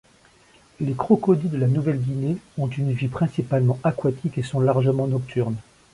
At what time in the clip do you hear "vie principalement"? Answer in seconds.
2.91-3.77